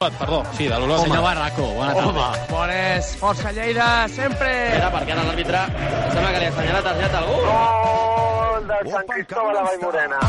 Perdó, 0.00 0.42
sí, 0.56 0.66
de 0.66 0.78
l'Olot. 0.80 1.02
Senyor 1.02 1.22
Barraco, 1.22 1.74
bona 1.74 1.92
tarda. 1.92 2.28
Home, 2.30 2.46
bones, 2.48 3.10
força 3.20 3.50
Lleida, 3.52 4.08
sempre! 4.08 4.48
Espera, 4.70 4.88
perquè 4.94 5.12
ara 5.12 5.26
l'àrbitre 5.26 5.60
sembla 5.74 6.30
que 6.32 6.40
li 6.40 6.46
ha 6.46 6.52
assenyalat 6.54 6.86
targeta 6.88 7.18
a 7.18 7.20
algú. 7.20 7.36
Gol 7.50 8.70
de 8.70 8.78
Sant 8.94 9.10
Cristóbal 9.10 9.58
a 9.60 9.66
Vallmorena. 9.68 10.22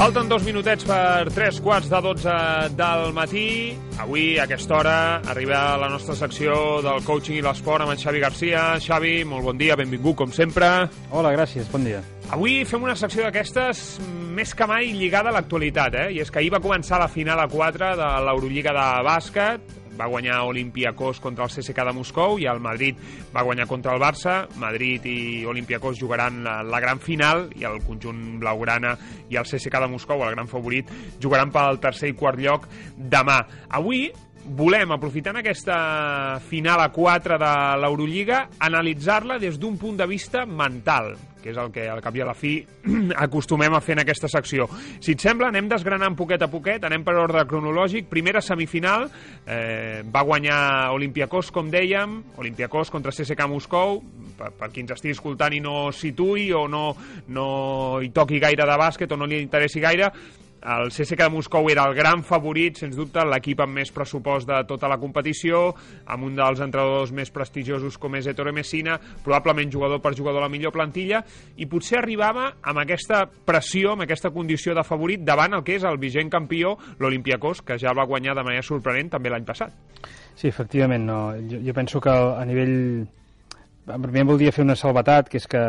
Falten 0.00 0.30
dos 0.30 0.40
minutets 0.48 0.86
per 0.88 1.28
tres 1.28 1.58
quarts 1.60 1.90
de 1.92 1.98
12 2.00 2.34
del 2.72 3.10
matí. 3.12 3.50
Avui, 4.00 4.38
a 4.38 4.46
aquesta 4.46 4.78
hora, 4.78 4.94
arriba 5.28 5.76
la 5.76 5.90
nostra 5.92 6.14
secció 6.16 6.54
del 6.80 7.02
coaching 7.04 7.36
i 7.36 7.42
l'esport 7.44 7.84
amb 7.84 7.92
en 7.92 8.00
Xavi 8.00 8.22
Garcia. 8.22 8.62
Xavi, 8.80 9.26
molt 9.28 9.44
bon 9.50 9.60
dia, 9.60 9.76
benvingut, 9.76 10.16
com 10.22 10.32
sempre. 10.32 10.70
Hola, 11.12 11.34
gràcies, 11.36 11.68
bon 11.68 11.84
dia. 11.84 12.00
Avui 12.32 12.62
fem 12.64 12.88
una 12.88 12.96
secció 12.96 13.26
d'aquestes 13.26 14.00
més 14.32 14.56
que 14.56 14.70
mai 14.70 14.88
lligada 14.96 15.28
a 15.28 15.36
l'actualitat, 15.36 15.98
eh? 16.06 16.08
I 16.16 16.24
és 16.24 16.32
que 16.32 16.40
ahir 16.40 16.54
va 16.56 16.62
començar 16.64 16.96
la 17.02 17.10
final 17.12 17.44
a 17.44 17.48
4 17.52 17.92
de 18.00 18.08
l'Eurolliga 18.24 18.72
de 18.72 18.88
bàsquet, 19.04 19.79
va 20.00 20.08
guanyar 20.08 20.40
Olympiacos 20.48 21.20
contra 21.20 21.44
el 21.44 21.52
CSKA 21.52 21.84
de 21.90 21.94
Moscou 21.98 22.38
i 22.40 22.48
el 22.50 22.62
Madrid 22.64 22.96
va 23.34 23.44
guanyar 23.44 23.68
contra 23.68 23.92
el 23.94 24.00
Barça. 24.00 24.46
Madrid 24.56 25.04
i 25.04 25.44
Olympiacos 25.44 26.00
jugaran 26.00 26.42
la, 26.46 26.60
la 26.64 26.80
gran 26.80 27.02
final 27.04 27.48
i 27.60 27.68
el 27.68 27.82
conjunt 27.84 28.40
blaugrana 28.40 28.96
i 29.28 29.36
el 29.36 29.46
CSKA 29.46 29.84
de 29.84 29.92
Moscou, 29.92 30.24
el 30.24 30.34
gran 30.34 30.48
favorit, 30.48 30.88
jugaran 31.20 31.52
pel 31.52 31.78
tercer 31.82 32.10
i 32.14 32.16
quart 32.16 32.40
lloc 32.40 32.66
demà. 32.96 33.42
Avui 33.76 34.08
volem, 34.56 34.90
aprofitant 34.94 35.38
aquesta 35.40 36.40
final 36.48 36.80
a 36.80 36.90
4 36.92 37.38
de 37.38 37.50
l'Eurolliga, 37.82 38.46
analitzar-la 38.58 39.38
des 39.38 39.58
d'un 39.60 39.76
punt 39.78 39.98
de 40.00 40.08
vista 40.08 40.46
mental, 40.46 41.14
que 41.42 41.50
és 41.52 41.58
el 41.60 41.70
que 41.74 41.86
al 41.90 42.02
cap 42.04 42.16
i 42.16 42.22
a 42.24 42.28
la 42.28 42.34
fi 42.36 42.54
acostumem 43.26 43.74
a 43.74 43.82
fer 43.84 43.96
en 43.96 44.04
aquesta 44.04 44.30
secció. 44.30 44.68
Si 45.00 45.14
et 45.16 45.22
sembla, 45.24 45.50
anem 45.50 45.68
desgranant 45.70 46.16
poquet 46.18 46.42
a 46.44 46.50
poquet, 46.52 46.84
anem 46.86 47.04
per 47.06 47.16
ordre 47.20 47.44
cronològic. 47.48 48.08
Primera 48.10 48.42
semifinal, 48.44 49.08
eh, 49.46 50.02
va 50.06 50.24
guanyar 50.26 50.60
Olympiacos, 50.94 51.50
com 51.54 51.70
dèiem, 51.72 52.20
Olympiacos 52.40 52.90
contra 52.90 53.14
CSKA 53.14 53.48
Moscou, 53.50 54.00
per, 54.38 54.52
per 54.56 54.70
qui 54.72 54.84
ens 54.84 54.94
estigui 54.96 55.16
escoltant 55.16 55.54
i 55.56 55.62
no 55.64 55.90
situi 55.96 56.50
o 56.56 56.66
no, 56.68 56.90
no 57.34 57.48
hi 58.02 58.12
toqui 58.14 58.40
gaire 58.42 58.66
de 58.68 58.78
bàsquet 58.80 59.12
o 59.12 59.20
no 59.20 59.28
li 59.28 59.40
interessi 59.42 59.82
gaire, 59.82 60.12
el 60.62 60.90
CSKA 60.92 61.28
de 61.28 61.34
Moscou 61.34 61.68
era 61.70 61.86
el 61.88 61.94
gran 61.94 62.22
favorit, 62.26 62.76
sens 62.80 62.96
dubte, 62.98 63.22
l'equip 63.24 63.62
amb 63.64 63.78
més 63.80 63.92
pressupost 63.94 64.48
de 64.48 64.58
tota 64.68 64.88
la 64.90 64.98
competició, 65.00 65.70
amb 66.06 66.26
un 66.28 66.36
dels 66.36 66.60
entrenadors 66.60 67.12
més 67.16 67.32
prestigiosos 67.32 67.96
com 68.00 68.16
és 68.18 68.28
Ettore 68.30 68.52
Messina, 68.52 68.98
probablement 69.24 69.72
jugador 69.72 70.02
per 70.04 70.14
jugador 70.16 70.44
la 70.44 70.50
millor 70.52 70.74
plantilla, 70.74 71.22
i 71.56 71.68
potser 71.70 72.00
arribava 72.00 72.50
amb 72.60 72.82
aquesta 72.84 73.24
pressió, 73.26 73.94
amb 73.94 74.04
aquesta 74.04 74.32
condició 74.34 74.74
de 74.76 74.84
favorit 74.86 75.24
davant 75.24 75.56
el 75.56 75.64
que 75.64 75.78
és 75.78 75.86
el 75.88 76.00
vigent 76.00 76.32
campió, 76.32 76.76
l'Olimpiakos, 77.00 77.64
que 77.64 77.78
ja 77.80 77.94
va 77.96 78.08
guanyar 78.08 78.36
de 78.36 78.44
manera 78.44 78.66
sorprenent 78.66 79.14
també 79.16 79.32
l'any 79.32 79.48
passat. 79.48 79.72
Sí, 80.34 80.48
efectivament, 80.48 81.04
no. 81.04 81.22
jo, 81.48 81.60
jo 81.64 81.72
penso 81.76 82.00
que 82.00 82.12
a 82.12 82.44
nivell 82.48 83.08
primer 83.98 84.24
voldria 84.28 84.52
fer 84.54 84.64
una 84.64 84.76
salvetat, 84.78 85.28
que 85.30 85.38
és 85.40 85.46
que 85.50 85.60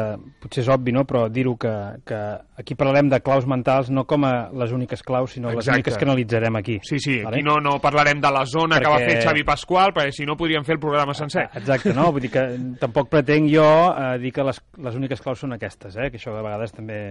potser 0.43 0.61
és 0.63 0.69
obvi, 0.73 0.93
no? 0.95 1.03
però 1.09 1.25
dir-ho 1.31 1.55
que, 1.59 1.71
que 2.07 2.19
aquí 2.61 2.75
parlarem 2.77 3.09
de 3.11 3.19
claus 3.23 3.47
mentals 3.49 3.89
no 3.93 4.05
com 4.09 4.25
a 4.27 4.33
les 4.61 4.73
úniques 4.75 5.03
claus, 5.03 5.33
sinó 5.35 5.49
Exacte. 5.49 5.61
les 5.61 5.77
úniques 5.77 5.97
que 5.97 6.07
analitzarem 6.07 6.59
aquí. 6.59 6.77
Sí, 6.87 6.99
sí, 6.99 7.17
vale? 7.23 7.37
aquí 7.37 7.45
no, 7.45 7.57
no 7.63 7.77
parlarem 7.83 8.21
de 8.21 8.31
la 8.33 8.45
zona 8.45 8.77
perquè... 8.77 8.85
que 8.85 8.93
va 8.93 9.09
fer 9.09 9.25
Xavi 9.25 9.45
Pasqual, 9.47 9.95
perquè 9.95 10.15
si 10.15 10.27
no 10.29 10.37
podríem 10.39 10.65
fer 10.67 10.77
el 10.77 10.83
programa 10.83 11.15
sencer. 11.17 11.47
Exacte, 11.61 11.95
no? 11.97 12.09
Vull 12.11 12.27
dir 12.27 12.33
que 12.33 12.45
tampoc 12.81 13.11
pretenc 13.11 13.51
jo 13.51 13.67
eh, 13.91 14.15
dir 14.21 14.33
que 14.35 14.45
les, 14.47 14.61
les 14.87 14.97
úniques 14.99 15.23
claus 15.23 15.41
són 15.41 15.57
aquestes, 15.57 15.97
eh? 15.97 16.09
que 16.11 16.21
això 16.21 16.35
de 16.35 16.43
vegades 16.45 16.75
també, 16.77 17.01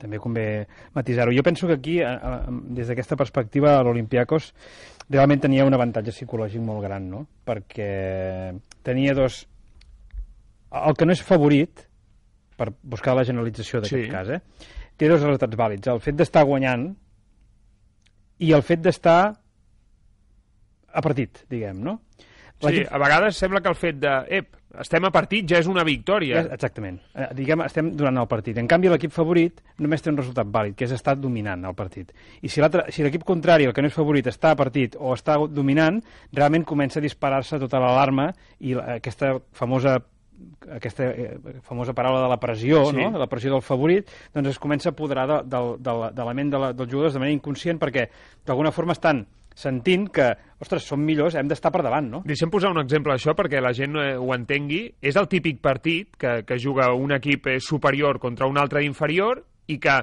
també 0.00 0.20
convé 0.22 0.46
matisar-ho. 0.96 1.34
Jo 1.36 1.44
penso 1.46 1.68
que 1.70 1.80
aquí, 1.80 1.98
eh, 2.00 2.12
eh 2.16 2.42
des 2.76 2.88
d'aquesta 2.88 3.16
perspectiva, 3.16 3.78
l'Olimpiakos 3.82 4.52
realment 5.08 5.42
tenia 5.42 5.66
un 5.66 5.74
avantatge 5.74 6.14
psicològic 6.14 6.62
molt 6.64 6.82
gran, 6.84 7.10
no? 7.10 7.26
perquè 7.46 8.54
tenia 8.86 9.14
dos 9.14 9.44
el 10.72 10.96
que 10.98 11.06
no 11.06 11.14
és 11.14 11.22
favorit, 11.22 11.86
per 12.56 12.70
buscar 12.82 13.14
la 13.16 13.24
generalització 13.28 13.82
d'aquest 13.82 14.06
sí. 14.06 14.12
cas, 14.12 14.30
eh, 14.32 14.40
té 14.96 15.10
dos 15.10 15.22
resultats 15.22 15.58
vàlids. 15.58 15.90
El 15.92 16.00
fet 16.04 16.16
d'estar 16.18 16.46
guanyant 16.48 16.88
i 18.40 18.52
el 18.52 18.64
fet 18.64 18.82
d'estar 18.84 19.20
a 20.96 21.04
partit, 21.04 21.44
diguem, 21.52 21.82
no? 21.84 22.00
Sí, 22.64 22.80
a 22.88 22.98
vegades 22.98 23.36
sembla 23.36 23.60
que 23.60 23.68
el 23.68 23.76
fet 23.76 23.98
de... 24.00 24.12
Ep, 24.38 24.54
estem 24.80 25.04
a 25.04 25.10
partit, 25.12 25.44
ja 25.48 25.58
és 25.60 25.68
una 25.68 25.84
victòria. 25.84 26.40
Ja, 26.40 26.54
exactament. 26.56 26.96
Eh, 27.12 27.28
diguem, 27.36 27.62
estem 27.66 27.90
durant 27.96 28.16
el 28.20 28.28
partit. 28.28 28.56
En 28.60 28.68
canvi, 28.68 28.88
l'equip 28.92 29.12
favorit 29.12 29.60
només 29.84 30.04
té 30.04 30.08
un 30.12 30.16
resultat 30.16 30.48
vàlid, 30.52 30.76
que 30.76 30.88
és 30.88 30.94
estar 30.96 31.18
dominant 31.20 31.64
el 31.68 31.76
partit. 31.76 32.14
I 32.40 32.48
si 32.52 32.64
l'equip 32.64 33.20
si 33.20 33.28
contrari, 33.28 33.68
el 33.68 33.76
que 33.76 33.84
no 33.84 33.92
és 33.92 33.96
favorit, 33.96 34.28
està 34.32 34.54
a 34.54 34.58
partit 34.58 34.96
o 34.96 35.12
està 35.12 35.36
dominant, 35.52 36.00
realment 36.32 36.64
comença 36.64 37.00
a 37.00 37.04
disparar-se 37.04 37.60
tota 37.60 37.80
l'alarma 37.82 38.30
i 38.60 38.76
aquesta 38.80 39.36
famosa 39.56 39.98
aquesta 40.76 41.08
eh, 41.10 41.38
famosa 41.66 41.94
paraula 41.94 42.22
de 42.24 42.28
la 42.32 42.40
pressió, 42.42 42.84
sí. 42.90 42.98
no? 42.98 43.10
de 43.14 43.22
la 43.22 43.28
pressió 43.30 43.52
del 43.54 43.64
favorit, 43.64 44.10
doncs 44.34 44.54
es 44.54 44.60
comença 44.62 44.90
a 44.90 44.94
apoderar 44.96 45.26
de, 45.30 45.40
de, 45.50 45.64
de, 45.78 45.96
de 46.16 46.28
la 46.28 46.36
ment 46.36 46.52
de 46.52 46.62
la, 46.62 46.70
dels 46.76 46.92
jugadors 46.92 47.16
de 47.16 47.22
manera 47.22 47.38
inconscient 47.38 47.80
perquè 47.82 48.08
d'alguna 48.46 48.74
forma 48.74 48.96
estan 48.96 49.24
sentint 49.56 50.10
que, 50.12 50.26
ostres, 50.60 50.84
som 50.84 51.00
millors, 51.00 51.34
hem 51.34 51.48
d'estar 51.48 51.72
per 51.72 51.80
davant, 51.86 52.10
no? 52.12 52.20
Deixem 52.28 52.52
posar 52.52 52.74
un 52.74 52.82
exemple 52.82 53.14
d'això 53.14 53.32
perquè 53.38 53.62
la 53.64 53.72
gent 53.76 53.96
eh, 53.96 54.12
ho 54.20 54.28
entengui. 54.36 54.82
És 55.00 55.16
el 55.16 55.30
típic 55.32 55.62
partit 55.64 56.12
que, 56.20 56.42
que 56.44 56.60
juga 56.60 56.90
un 56.92 57.16
equip 57.16 57.48
eh, 57.48 57.56
superior 57.64 58.20
contra 58.20 58.48
un 58.50 58.60
altre 58.60 58.84
inferior 58.84 59.40
i 59.72 59.78
que 59.80 59.96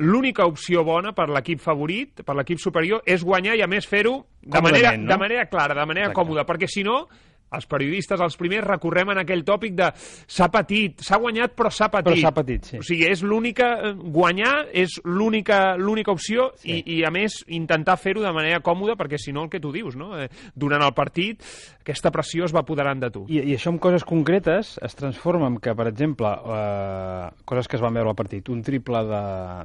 l'única 0.00 0.46
opció 0.48 0.82
bona 0.84 1.12
per 1.16 1.28
l'equip 1.32 1.60
favorit, 1.60 2.24
per 2.24 2.36
l'equip 2.36 2.60
superior, 2.60 3.04
és 3.04 3.24
guanyar 3.24 3.56
i, 3.60 3.62
a 3.64 3.68
més, 3.68 3.86
fer-ho 3.88 4.18
de, 4.40 4.64
manera, 4.64 4.96
no? 4.96 5.12
de 5.12 5.20
manera 5.20 5.46
clara, 5.52 5.76
de 5.76 5.86
manera 5.86 6.08
Exacte. 6.08 6.20
còmoda, 6.22 6.48
perquè 6.48 6.68
si 6.68 6.84
no 6.84 7.02
els 7.54 7.66
periodistes, 7.70 8.20
els 8.20 8.36
primers, 8.40 8.66
recorrem 8.66 9.12
en 9.14 9.22
aquell 9.22 9.44
tòpic 9.46 9.76
de 9.78 9.90
s'ha 9.96 10.48
patit, 10.52 11.02
s'ha 11.06 11.20
guanyat 11.22 11.54
però 11.56 11.70
s'ha 11.70 11.88
patit. 11.92 12.10
Però 12.10 12.24
s'ha 12.26 12.34
patit, 12.34 12.72
sí. 12.72 12.80
O 12.82 12.86
sigui, 12.86 13.06
és 13.10 13.22
l'única... 13.22 13.70
Eh, 13.90 13.94
guanyar 14.16 14.68
és 14.76 14.98
l'única 15.04 16.12
opció 16.12 16.50
sí. 16.60 16.78
i, 16.78 16.98
i, 16.98 17.00
a 17.06 17.10
més, 17.14 17.40
intentar 17.52 17.96
fer-ho 18.00 18.22
de 18.24 18.32
manera 18.34 18.62
còmoda 18.64 18.96
perquè, 18.98 19.18
si 19.20 19.34
no, 19.34 19.46
el 19.46 19.52
que 19.52 19.60
tu 19.62 19.72
dius, 19.74 19.96
no? 19.98 20.12
Eh, 20.18 20.28
durant 20.54 20.82
el 20.84 20.94
partit, 20.96 21.42
aquesta 21.86 22.10
pressió 22.10 22.46
es 22.48 22.54
va 22.54 22.64
apoderant 22.64 23.02
de 23.02 23.10
tu. 23.14 23.24
I, 23.30 23.42
I 23.52 23.54
això 23.54 23.70
amb 23.70 23.82
coses 23.82 24.02
concretes 24.06 24.74
es 24.82 24.98
transforma 24.98 25.46
en 25.52 25.60
que, 25.62 25.74
per 25.78 25.86
exemple, 25.90 26.32
eh, 26.56 27.28
coses 27.46 27.70
que 27.70 27.78
es 27.78 27.84
van 27.84 27.94
veure 27.94 28.10
al 28.10 28.18
partit, 28.18 28.50
un 28.50 28.64
triple 28.66 29.04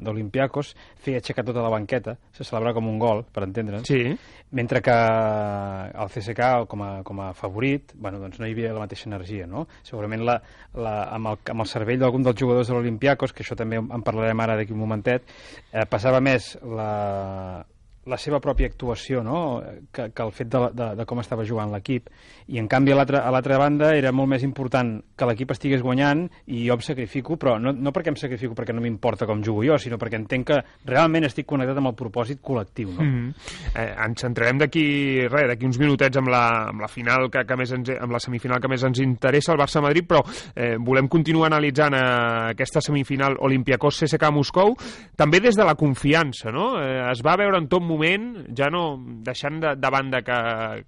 d'Olimpiakos 0.05 0.75
feia 1.01 1.21
aixecar 1.21 1.45
tota 1.47 1.63
la 1.65 1.71
banqueta, 1.73 2.17
se 2.37 2.45
celebra 2.45 2.75
com 2.77 2.89
un 2.91 2.99
gol, 3.01 3.25
per 3.25 3.47
entendre'ns, 3.47 3.89
sí. 3.89 4.13
mentre 4.57 4.83
que 4.85 4.93
el 4.93 6.13
CSK, 6.13 6.51
com 6.69 6.85
a, 6.85 6.91
com 7.07 7.23
a 7.25 7.31
favorit, 7.37 7.80
partit, 7.81 7.99
bueno, 7.99 8.19
doncs 8.19 8.39
no 8.39 8.47
hi 8.47 8.53
havia 8.53 8.73
la 8.73 8.83
mateixa 8.85 9.09
energia, 9.09 9.47
no? 9.47 9.67
Segurament 9.83 10.23
la, 10.25 10.41
la, 10.75 10.93
amb, 11.15 11.27
el, 11.27 11.37
amb 11.51 11.61
el 11.61 11.67
cervell 11.67 11.99
d'algun 11.99 12.23
dels 12.23 12.39
jugadors 12.39 12.67
de 12.67 12.73
l'Olimpiakos, 12.73 13.33
que 13.33 13.43
això 13.43 13.55
també 13.55 13.77
en 13.77 14.03
parlarem 14.03 14.39
ara 14.39 14.55
d'aquí 14.55 14.73
un 14.73 14.81
momentet, 14.81 15.23
eh, 15.71 15.85
passava 15.85 16.21
més 16.21 16.57
la, 16.63 17.65
la 18.09 18.17
seva 18.17 18.39
pròpia 18.41 18.65
actuació, 18.71 19.21
no? 19.21 19.61
que, 19.93 20.09
que 20.09 20.23
el 20.23 20.31
fet 20.33 20.49
de, 20.49 20.61
de, 20.73 20.87
de 20.97 21.05
com 21.05 21.21
estava 21.21 21.45
jugant 21.45 21.69
l'equip. 21.73 22.09
I 22.51 22.57
en 22.57 22.67
canvi 22.71 22.95
a 22.95 22.97
l'altra 22.97 23.59
banda 23.61 23.91
era 23.95 24.11
molt 24.11 24.31
més 24.31 24.45
important 24.47 24.95
que 25.15 25.27
l'equip 25.29 25.53
estigués 25.53 25.83
guanyant 25.85 26.23
i 26.49 26.63
jo 26.65 26.77
em 26.77 26.81
sacrifico, 26.85 27.37
però 27.37 27.57
no, 27.61 27.73
no 27.77 27.93
perquè 27.93 28.09
em 28.13 28.17
sacrifico 28.17 28.57
perquè 28.57 28.73
no 28.73 28.81
m'importa 28.81 29.27
com 29.29 29.43
jugo 29.45 29.63
jo, 29.67 29.77
sinó 29.77 29.99
perquè 30.01 30.17
entenc 30.17 30.47
que 30.49 30.57
realment 30.89 31.29
estic 31.29 31.45
connectat 31.49 31.77
amb 31.77 31.91
el 31.91 31.97
propòsit 31.99 32.41
col·lectiu. 32.41 32.89
No? 32.95 33.03
Mm 33.03 33.11
-hmm. 33.11 33.33
eh, 33.75 33.93
ens 34.07 34.21
centrarem 34.21 34.57
d'aquí 34.57 35.27
d'aquí 35.29 35.65
uns 35.65 35.79
minutets 35.79 36.17
amb 36.17 36.29
la, 36.29 36.69
amb 36.69 36.81
la 36.81 36.87
final 36.87 37.29
que, 37.29 37.45
que 37.45 37.55
més 37.55 37.71
ens, 37.71 37.89
amb 37.89 38.11
la 38.11 38.19
semifinal 38.19 38.59
que 38.59 38.67
més 38.67 38.83
ens 38.83 38.99
interessa, 38.99 39.51
el 39.53 39.59
Barça-Madrid, 39.59 40.07
però 40.07 40.23
eh, 40.55 40.77
volem 40.77 41.07
continuar 41.07 41.47
analitzant 41.47 41.93
eh, 41.93 42.51
aquesta 42.51 42.81
semifinal 42.81 43.37
Olympiacos-CSKA 43.39 44.31
Moscou, 44.31 44.75
també 45.15 45.39
des 45.39 45.55
de 45.55 45.63
la 45.63 45.75
confiança, 45.75 46.51
no? 46.51 46.81
Eh, 46.81 47.11
es 47.11 47.21
va 47.21 47.37
veure 47.37 47.57
en 47.57 47.67
tot 47.67 47.81
moment, 47.91 48.27
ja 48.57 48.69
no 48.73 48.83
deixant 49.25 49.59
de, 49.61 49.75
de 49.79 49.91
banda 49.93 50.21
que, 50.25 50.37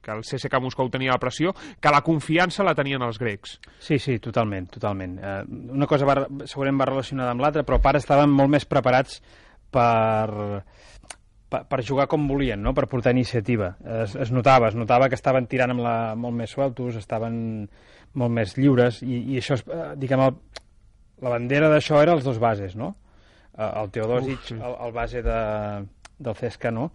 que 0.04 0.14
el 0.16 0.24
CSK 0.26 0.62
Moscou 0.64 0.90
tenia 0.94 1.14
la 1.14 1.22
pressió, 1.22 1.54
que 1.54 1.94
la 1.94 2.04
confiança 2.06 2.66
la 2.66 2.76
tenien 2.78 3.04
els 3.06 3.20
grecs. 3.22 3.58
Sí, 3.84 4.00
sí, 4.02 4.18
totalment, 4.24 4.70
totalment. 4.74 5.18
Eh, 5.20 5.40
una 5.76 5.90
cosa 5.90 6.08
va, 6.10 6.24
segurament 6.50 6.82
va 6.82 6.90
relacionada 6.94 7.36
amb 7.36 7.44
l'altra, 7.44 7.66
però 7.68 7.80
a 7.80 7.86
part 7.86 8.02
estaven 8.02 8.32
molt 8.34 8.54
més 8.56 8.68
preparats 8.70 9.20
per, 9.74 10.64
per, 11.52 11.64
per 11.70 11.82
jugar 11.86 12.08
com 12.12 12.26
volien, 12.30 12.62
no? 12.64 12.74
per 12.78 12.88
portar 12.92 13.14
iniciativa. 13.16 13.76
Es, 14.02 14.18
es 14.28 14.34
notava, 14.34 14.72
es 14.72 14.80
notava 14.80 15.10
que 15.12 15.20
estaven 15.20 15.50
tirant 15.52 15.76
amb 15.76 15.86
la, 15.86 15.96
molt 16.20 16.38
més 16.40 16.56
sueltos, 16.56 16.98
estaven 17.00 17.38
molt 18.20 18.34
més 18.34 18.58
lliures, 18.58 19.02
i, 19.06 19.24
i 19.34 19.40
això, 19.42 19.58
eh, 19.68 19.94
diguem, 20.00 20.28
el, 20.28 20.62
la 21.24 21.34
bandera 21.34 21.70
d'això 21.72 22.02
era 22.04 22.14
els 22.18 22.26
dos 22.26 22.40
bases, 22.42 22.78
no? 22.78 22.94
eh, 23.58 23.72
el 23.82 23.92
Teodosic, 23.92 24.40
Uf, 24.40 24.48
sí. 24.48 24.56
el, 24.56 24.76
el 24.88 24.92
base 24.92 25.24
de, 25.26 25.40
del 26.20 26.36
CSKA, 26.38 26.72
no? 26.72 26.92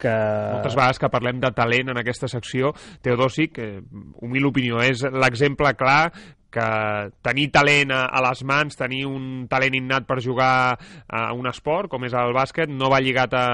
que... 0.00 0.10
Moltes 0.56 0.74
vegades 0.74 0.98
que 0.98 1.12
parlem 1.12 1.40
de 1.44 1.52
talent 1.54 1.92
en 1.92 2.00
aquesta 2.00 2.28
secció, 2.32 2.74
Teodosic, 3.04 3.60
eh, 3.60 3.80
humil 4.24 4.50
opinió, 4.50 4.80
és 4.82 5.04
l'exemple 5.12 5.74
clar 5.78 6.02
que 6.50 6.64
tenir 7.22 7.46
talent 7.54 7.92
a, 7.94 8.00
a 8.10 8.20
les 8.24 8.40
mans, 8.42 8.74
tenir 8.74 9.04
un 9.06 9.46
talent 9.46 9.76
innat 9.78 10.08
per 10.08 10.16
jugar 10.18 10.74
a 11.06 11.20
un 11.36 11.46
esport, 11.46 11.86
com 11.92 12.02
és 12.08 12.16
el 12.18 12.34
bàsquet, 12.34 12.72
no 12.74 12.90
va 12.90 12.98
lligat 12.98 13.36
a, 13.38 13.44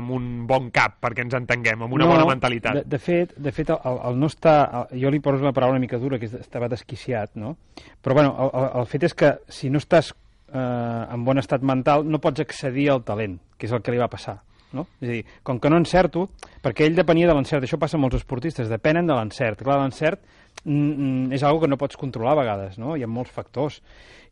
amb 0.00 0.10
un 0.16 0.26
bon 0.50 0.66
cap, 0.74 0.98
perquè 1.04 1.22
ens 1.22 1.38
entenguem, 1.38 1.86
amb 1.86 1.94
una 1.94 2.08
no, 2.08 2.16
bona 2.16 2.26
mentalitat. 2.32 2.80
De, 2.80 2.84
de 2.90 2.98
fet, 2.98 3.36
de 3.38 3.54
fet 3.54 3.70
el, 3.76 4.02
el 4.10 4.18
no 4.18 4.32
està... 4.32 4.56
El, 4.80 4.98
jo 5.04 5.14
li 5.14 5.22
poso 5.22 5.46
una 5.46 5.54
paraula 5.54 5.78
una 5.78 5.84
mica 5.86 6.02
dura, 6.02 6.18
que 6.18 6.26
és, 6.26 6.34
estava 6.42 6.68
desquiciat, 6.72 7.36
no? 7.38 7.54
Però, 8.02 8.18
bueno, 8.18 8.34
el, 8.34 8.50
el, 8.50 8.68
el 8.82 8.90
fet 8.90 9.06
és 9.06 9.14
que 9.14 9.36
si 9.46 9.70
no 9.70 9.78
estàs 9.78 10.10
eh, 10.10 10.58
en 10.58 11.22
bon 11.24 11.38
estat 11.38 11.62
mental, 11.62 12.02
no 12.02 12.18
pots 12.18 12.42
accedir 12.42 12.90
al 12.90 13.06
talent, 13.06 13.38
que 13.56 13.70
és 13.70 13.78
el 13.78 13.86
que 13.86 13.94
li 13.94 14.02
va 14.02 14.10
passar. 14.10 14.40
No? 14.72 14.86
És 15.00 15.08
a 15.08 15.12
dir, 15.12 15.22
com 15.42 15.58
que 15.58 15.70
no 15.72 15.80
encerto, 15.80 16.28
perquè 16.62 16.86
ell 16.86 16.98
depenia 16.98 17.26
de 17.26 17.34
l'encert, 17.34 17.64
això 17.66 17.78
passa 17.80 17.98
amb 17.98 18.06
molts 18.06 18.20
esportistes, 18.20 18.70
depenen 18.70 19.08
de 19.08 19.16
l'encert. 19.16 19.64
Clar, 19.64 19.80
l'encert 19.82 20.22
mm, 20.64 21.32
és 21.34 21.42
algo 21.42 21.64
que 21.64 21.70
no 21.70 21.80
pots 21.80 21.98
controlar 21.98 22.36
a 22.36 22.40
vegades, 22.42 22.78
no? 22.78 22.94
Hi 22.94 23.02
ha 23.02 23.10
molts 23.10 23.34
factors. 23.34 23.80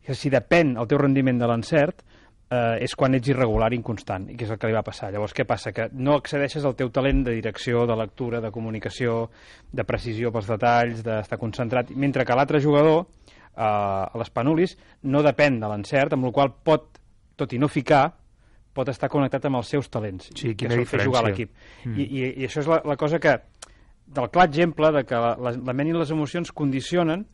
Si 0.09 0.31
depèn 0.31 0.77
el 0.79 0.87
teu 0.89 1.01
rendiment 1.01 1.41
de 1.41 1.49
l'encert, 1.49 2.05
eh, 2.49 2.77
és 2.85 2.95
quan 2.97 3.15
ets 3.17 3.29
irregular 3.29 3.71
i 3.73 3.79
inconstant, 3.79 4.29
i 4.31 4.37
que 4.37 4.47
és 4.47 4.53
el 4.53 4.59
que 4.61 4.69
li 4.69 4.75
va 4.75 4.83
passar. 4.85 5.11
Llavors, 5.13 5.35
què 5.35 5.45
passa? 5.47 5.73
Que 5.75 5.89
no 5.93 6.15
accedeixes 6.17 6.65
al 6.65 6.75
teu 6.79 6.91
talent 6.95 7.23
de 7.27 7.35
direcció, 7.37 7.85
de 7.89 7.97
lectura, 7.99 8.41
de 8.41 8.51
comunicació, 8.55 9.25
de 9.71 9.85
precisió 9.85 10.31
pels 10.35 10.49
detalls, 10.49 11.03
d'estar 11.05 11.39
concentrat, 11.41 11.91
mentre 11.91 12.25
que 12.25 12.37
l'altre 12.37 12.61
jugador, 12.63 13.05
eh, 13.27 13.61
a 13.61 14.17
les 14.17 14.31
Panulis, 14.33 14.77
no 15.03 15.23
depèn 15.25 15.59
de 15.59 15.69
l'encert, 15.69 16.13
amb 16.13 16.29
la 16.29 16.33
qual 16.35 16.55
pot, 16.63 16.97
tot 17.35 17.53
i 17.53 17.59
no 17.59 17.67
ficar, 17.67 18.07
pot 18.79 18.89
estar 18.91 19.09
connectat 19.11 19.45
amb 19.49 19.59
els 19.59 19.69
seus 19.75 19.89
talents, 19.91 20.31
Sí, 20.33 20.53
que 20.55 20.63
quina 20.65 20.79
el 20.79 20.87
fer 20.89 21.03
jugar 21.05 21.25
a 21.25 21.29
l'equip. 21.29 21.51
I, 21.85 22.05
i, 22.07 22.23
I 22.41 22.47
això 22.47 22.63
és 22.63 22.69
la, 22.71 22.79
la 22.87 22.95
cosa 22.99 23.19
que, 23.19 23.35
del 24.09 24.29
clar 24.33 24.47
exemple 24.49 24.89
de 24.95 25.03
que 25.05 25.19
la, 25.19 25.35
la, 25.37 25.51
la 25.53 25.75
ment 25.77 25.91
i 25.91 25.97
les 25.97 26.09
emocions 26.15 26.51
condicionen 26.55 27.27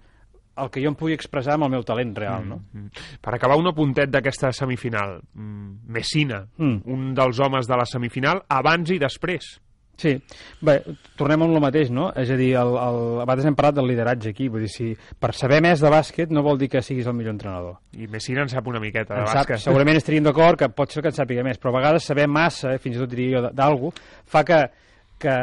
el 0.55 0.69
que 0.71 0.79
jo 0.79 0.87
em 0.87 0.95
pugui 0.95 1.11
expressar 1.17 1.57
amb 1.57 1.65
el 1.67 1.71
meu 1.73 1.81
talent 1.83 2.13
real, 2.15 2.45
no? 2.47 2.61
Mm. 2.71 2.87
Per 3.19 3.31
acabar, 3.35 3.57
un 3.59 3.67
apuntet 3.67 4.07
d'aquesta 4.07 4.53
semifinal. 4.55 5.17
Mm, 5.35 5.73
Messina, 5.91 6.45
Mm. 6.57 6.77
un 6.95 7.09
dels 7.17 7.39
homes 7.43 7.67
de 7.67 7.75
la 7.75 7.85
semifinal, 7.85 8.39
abans 8.47 8.89
i 8.95 8.99
després. 9.01 9.49
Sí, 9.95 10.11
bé, 10.59 10.73
tornem 11.15 11.41
a 11.41 11.47
el 11.47 11.61
mateix, 11.63 11.89
no? 11.93 12.09
És 12.19 12.29
a 12.33 12.35
dir, 12.35 12.49
el, 12.59 12.73
el, 12.75 12.97
a 13.21 13.25
vegades 13.25 13.45
hem 13.47 13.55
parlat 13.55 13.77
del 13.77 13.87
lideratge 13.87 14.33
aquí, 14.33 14.49
vull 14.51 14.65
dir, 14.65 14.71
si 14.73 14.89
per 15.19 15.31
saber 15.37 15.61
més 15.63 15.79
de 15.79 15.91
bàsquet 15.93 16.33
no 16.35 16.43
vol 16.43 16.59
dir 16.59 16.67
que 16.73 16.81
siguis 16.83 17.07
el 17.07 17.15
millor 17.15 17.31
entrenador. 17.37 17.77
I 17.95 18.09
Messina 18.11 18.43
en 18.43 18.51
sap 18.51 18.67
una 18.67 18.81
miqueta 18.83 19.13
de 19.15 19.21
En 19.23 19.27
sap, 19.31 19.45
bàsquet. 19.45 19.63
segurament 19.63 20.01
estaríem 20.01 20.27
d'acord 20.27 20.59
que 20.59 20.69
pot 20.69 20.91
ser 20.91 21.01
que 21.05 21.13
en 21.13 21.15
sàpiga 21.15 21.47
més, 21.47 21.59
però 21.61 21.71
a 21.71 21.79
vegades 21.79 22.03
saber 22.11 22.27
massa, 22.27 22.73
eh, 22.75 22.81
fins 22.83 22.97
i 22.97 23.03
tot 23.05 23.13
diria 23.15 23.39
jo, 23.39 23.53
d'algú, 23.55 23.93
fa 24.27 24.43
que, 24.43 24.61
que 25.17 25.35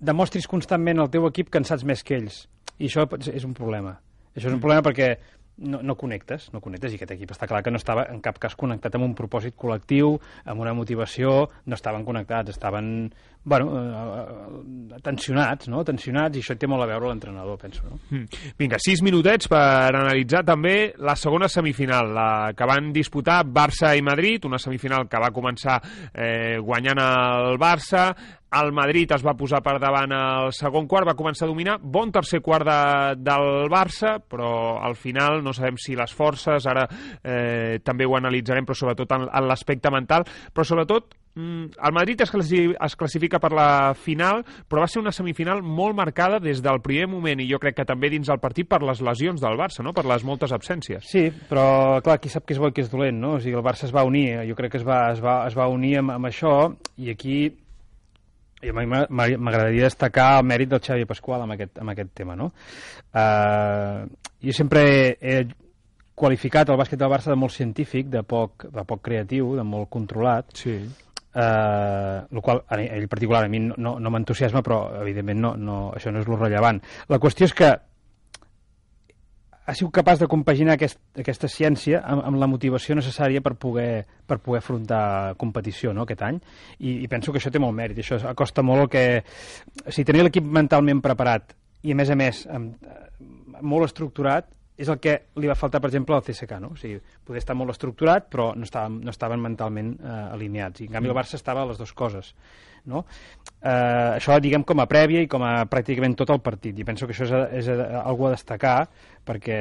demostris 0.00 0.48
constantment 0.48 1.04
al 1.04 1.12
teu 1.12 1.28
equip 1.28 1.52
que 1.52 1.60
en 1.60 1.68
saps 1.68 1.84
més 1.84 2.02
que 2.02 2.16
ells. 2.16 2.46
I 2.78 2.88
això 2.88 3.04
és 3.28 3.44
un 3.44 3.52
problema. 3.52 3.98
Això 4.34 4.48
és 4.48 4.54
un 4.54 4.62
problema 4.62 4.84
perquè 4.86 5.16
no, 5.58 5.80
no 5.82 5.96
connectes, 5.98 6.52
no 6.54 6.60
connectes, 6.62 6.92
i 6.92 6.98
aquest 7.00 7.10
equip 7.16 7.32
està 7.34 7.48
clar 7.50 7.64
que 7.66 7.72
no 7.74 7.80
estava 7.80 8.04
en 8.12 8.20
cap 8.22 8.38
cas 8.38 8.54
connectat 8.54 8.94
amb 8.94 9.08
un 9.08 9.14
propòsit 9.18 9.56
col·lectiu, 9.58 10.14
amb 10.46 10.62
una 10.62 10.74
motivació, 10.78 11.48
no 11.66 11.74
estaven 11.74 12.04
connectats, 12.06 12.54
estaven, 12.54 13.10
bueno, 13.48 13.72
eh, 13.80 14.94
eh, 14.94 15.00
tensionats, 15.02 15.68
no?, 15.72 15.82
tensionats, 15.86 16.36
i 16.36 16.42
això 16.42 16.56
té 16.58 16.68
molt 16.70 16.84
a 16.84 16.88
veure 16.90 17.08
l'entrenador, 17.08 17.58
penso, 17.60 17.84
no? 17.88 18.00
Mm. 18.10 18.40
Vinga, 18.58 18.80
sis 18.82 19.02
minutets 19.06 19.50
per 19.50 19.60
analitzar 19.94 20.44
també 20.46 20.92
la 21.02 21.16
segona 21.16 21.48
semifinal, 21.48 22.12
la 22.14 22.30
que 22.56 22.68
van 22.68 22.92
disputar 22.94 23.40
Barça 23.46 23.94
i 23.96 24.04
Madrid, 24.04 24.44
una 24.48 24.60
semifinal 24.62 25.08
que 25.08 25.22
va 25.22 25.32
començar 25.34 25.78
eh, 26.12 26.58
guanyant 26.62 27.00
el 27.02 27.58
Barça, 27.60 28.10
el 28.48 28.72
Madrid 28.72 29.10
es 29.12 29.24
va 29.24 29.36
posar 29.36 29.60
per 29.64 29.76
davant 29.80 30.12
al 30.16 30.52
segon 30.56 30.86
quart, 30.88 31.06
va 31.08 31.16
començar 31.18 31.44
a 31.44 31.50
dominar, 31.50 31.76
bon 31.82 32.12
tercer 32.12 32.40
quart 32.44 32.64
de, 32.64 32.80
del 33.20 33.68
Barça, 33.72 34.16
però 34.24 34.78
al 34.84 34.96
final 34.96 35.42
no 35.44 35.52
sabem 35.52 35.76
si 35.80 35.96
les 35.98 36.14
forces, 36.16 36.66
ara 36.66 36.86
eh, 37.22 37.78
també 37.84 38.08
ho 38.08 38.16
analitzarem, 38.16 38.64
però 38.68 38.78
sobretot 38.78 39.16
en, 39.18 39.28
en 39.28 39.48
l'aspecte 39.50 39.92
mental, 39.92 40.24
però 40.54 40.64
sobretot 40.64 41.12
el 41.38 41.92
Madrid 41.94 42.20
es, 42.24 42.30
classi 42.30 42.64
es 42.74 42.96
classifica 42.96 43.38
per 43.38 43.52
la 43.54 43.94
final, 43.94 44.42
però 44.68 44.82
va 44.82 44.88
ser 44.90 45.00
una 45.02 45.12
semifinal 45.12 45.62
molt 45.62 45.94
marcada 45.96 46.40
des 46.42 46.60
del 46.64 46.80
primer 46.82 47.06
moment, 47.08 47.40
i 47.40 47.46
jo 47.50 47.58
crec 47.62 47.76
que 47.76 47.84
també 47.88 48.10
dins 48.10 48.26
del 48.26 48.40
partit 48.42 48.66
per 48.68 48.82
les 48.82 49.00
lesions 49.00 49.40
del 49.40 49.56
Barça, 49.60 49.84
no? 49.86 49.92
per 49.92 50.04
les 50.04 50.24
moltes 50.24 50.52
absències. 50.52 51.04
Sí, 51.06 51.28
però 51.48 52.00
clar, 52.02 52.18
qui 52.20 52.28
sap 52.32 52.44
què 52.48 52.56
és 52.56 52.58
bo 52.58 52.68
i 52.68 52.74
què 52.74 52.82
és 52.82 52.90
dolent, 52.90 53.20
no? 53.20 53.36
O 53.36 53.40
sigui, 53.40 53.54
el 53.56 53.62
Barça 53.64 53.86
es 53.86 53.94
va 53.94 54.04
unir, 54.04 54.40
jo 54.48 54.54
crec 54.58 54.72
que 54.72 54.82
es 54.82 54.86
va, 54.86 55.12
es 55.12 55.22
va, 55.22 55.40
es 55.46 55.54
va 55.56 55.68
unir 55.70 55.98
amb, 56.02 56.16
amb 56.18 56.26
això, 56.30 56.54
i 56.98 57.10
aquí 57.14 57.38
i 58.58 58.70
a 58.70 58.74
mi 58.74 58.86
m'a- 58.90 59.06
m'a- 59.08 59.36
m'agradaria 59.38 59.84
destacar 59.86 60.40
el 60.40 60.46
mèrit 60.50 60.68
del 60.72 60.80
Xavi 60.82 61.04
Pasqual 61.06 61.44
amb 61.44 61.52
aquest, 61.54 61.78
amb 61.78 61.92
aquest 61.92 62.10
tema, 62.18 62.34
no? 62.34 62.48
Uh, 63.14 64.08
jo 64.42 64.52
sempre 64.52 64.82
he, 64.88 65.16
he 65.20 65.46
qualificat 66.18 66.68
el 66.70 66.78
bàsquet 66.80 66.98
del 66.98 67.10
Barça 67.12 67.30
de 67.30 67.36
molt 67.38 67.54
científic, 67.54 68.08
de 68.10 68.24
poc, 68.26 68.66
de 68.74 68.82
poc 68.84 69.00
creatiu, 69.06 69.52
de 69.54 69.62
molt 69.62 69.88
controlat, 69.94 70.50
Sí. 70.58 70.74
Eh, 71.34 72.22
el 72.30 72.40
qual 72.40 72.64
a 72.68 72.80
ell 72.80 73.08
particular 73.08 73.44
a 73.44 73.52
mi 73.52 73.60
no, 73.66 73.76
no, 73.76 73.98
no 74.00 74.14
m'entusiasma, 74.14 74.62
però 74.62 74.80
evidentment 75.02 75.40
no, 75.40 75.54
no, 75.56 75.78
això 75.96 76.12
no 76.14 76.22
és 76.22 76.30
lo 76.30 76.38
rellevant. 76.40 76.80
La 77.08 77.20
qüestió 77.22 77.48
és 77.48 77.54
que 77.56 77.70
ha 79.68 79.74
sigut 79.76 79.92
capaç 79.92 80.22
de 80.22 80.26
compaginar 80.32 80.78
aquest, 80.78 80.96
aquesta 81.20 81.48
ciència 81.52 82.00
amb, 82.00 82.22
amb 82.30 82.40
la 82.40 82.48
motivació 82.48 82.96
necessària 82.96 83.42
per 83.44 83.52
poder, 83.60 84.06
per 84.24 84.38
poder 84.40 84.62
afrontar 84.62 85.34
competició 85.40 85.92
no, 85.92 86.06
aquest 86.08 86.24
any, 86.24 86.38
I, 86.78 87.02
i 87.04 87.08
penso 87.12 87.34
que 87.34 87.42
això 87.42 87.52
té 87.52 87.60
molt 87.60 87.76
mèrit, 87.76 88.00
això 88.00 88.16
acosta 88.30 88.64
molt 88.64 88.86
el 88.86 88.92
que... 88.94 89.02
Si 89.92 90.06
tenir 90.08 90.24
l'equip 90.24 90.48
mentalment 90.48 91.02
preparat 91.04 91.52
i, 91.82 91.92
a 91.92 91.98
més 92.00 92.08
a 92.08 92.16
més, 92.16 92.46
amb, 92.48 92.80
eh, 92.80 93.60
molt 93.60 93.90
estructurat, 93.90 94.48
és 94.78 94.88
el 94.88 95.00
que 95.02 95.14
li 95.42 95.50
va 95.50 95.56
faltar, 95.58 95.80
per 95.82 95.90
exemple, 95.90 96.14
al 96.14 96.22
CSK, 96.22 96.60
no? 96.62 96.70
O 96.76 96.78
sigui, 96.78 97.00
poder 97.26 97.42
estar 97.42 97.56
molt 97.58 97.74
estructurat, 97.74 98.28
però 98.30 98.52
no 98.54 98.66
estaven, 98.66 99.00
no 99.02 99.10
estaven 99.10 99.42
mentalment 99.42 99.96
eh, 99.98 100.16
alineats. 100.36 100.84
I, 100.84 100.86
en 100.86 100.94
canvi, 100.94 101.10
el 101.10 101.18
Barça 101.18 101.34
estava 101.38 101.64
a 101.64 101.68
les 101.68 101.80
dues 101.80 101.92
coses, 101.98 102.30
no? 102.86 103.02
Eh, 103.58 104.14
això, 104.20 104.36
diguem, 104.38 104.62
com 104.62 104.78
a 104.78 104.86
prèvia 104.86 105.24
i 105.24 105.30
com 105.30 105.42
a 105.42 105.64
pràcticament 105.66 106.14
tot 106.20 106.30
el 106.30 106.38
partit. 106.46 106.78
I 106.78 106.86
penso 106.86 107.08
que 107.10 107.16
això 107.16 107.26
és, 107.26 107.66
és 107.66 107.72
algo 107.98 108.28
a 108.28 108.32
destacar, 108.36 108.76
perquè 109.26 109.58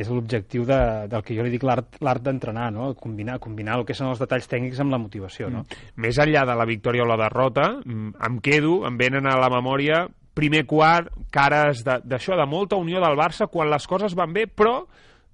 és 0.00 0.08
l'objectiu 0.08 0.62
de, 0.68 0.78
del 1.10 1.26
que 1.26 1.34
jo 1.34 1.42
li 1.44 1.50
dic 1.56 1.66
l'art 1.66 2.22
d'entrenar, 2.22 2.70
no? 2.76 2.92
Combinar, 2.94 3.40
combinar 3.42 3.80
el 3.80 3.84
que 3.88 3.98
són 3.98 4.12
els 4.12 4.22
detalls 4.22 4.46
tècnics 4.48 4.78
amb 4.80 4.94
la 4.94 5.02
motivació, 5.02 5.50
no? 5.50 5.66
Més 5.98 6.22
enllà 6.22 6.46
de 6.46 6.56
la 6.62 6.70
victòria 6.70 7.02
o 7.02 7.10
la 7.10 7.18
derrota, 7.26 7.72
mm, 7.82 8.14
em 8.30 8.38
quedo, 8.38 8.84
em 8.86 9.02
venen 9.02 9.26
a 9.26 9.34
la 9.42 9.50
memòria 9.50 10.06
primer 10.40 10.64
quart, 10.66 11.12
cares 11.30 11.84
de- 11.84 12.00
d'això, 12.04 12.32
de, 12.34 12.42
de 12.42 12.48
molta 12.48 12.80
unió 12.80 13.00
del 13.04 13.18
Barça 13.20 13.50
quan 13.52 13.68
les 13.70 13.86
coses 13.86 14.16
van 14.16 14.32
bé, 14.32 14.46
però 14.48 14.80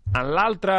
en 0.06 0.28
l'altre 0.30 0.72